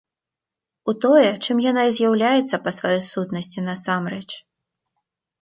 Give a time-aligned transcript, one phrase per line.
[0.91, 4.27] У тое, чым яна і з'яўляецца па сваёй сутнасці насамрэч.